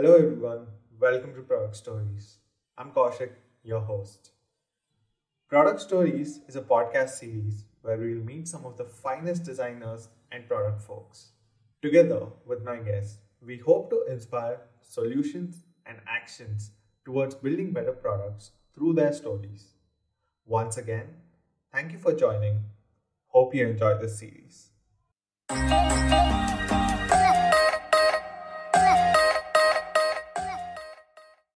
[0.00, 0.66] Hello everyone.
[0.98, 2.38] welcome to Product Stories.
[2.78, 3.32] I'm Kaushik,
[3.62, 4.30] your host.
[5.46, 10.08] Product Stories is a podcast series where we will meet some of the finest designers
[10.32, 11.32] and product folks.
[11.82, 16.70] Together with my guests, we hope to inspire solutions and actions
[17.04, 19.74] towards building better products through their stories.
[20.46, 21.08] Once again,
[21.74, 22.60] thank you for joining.
[23.26, 24.69] Hope you enjoyed this series.